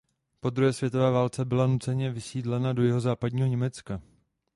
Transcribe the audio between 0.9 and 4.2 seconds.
válce byla nuceně vysídlena do jihozápadního Německa.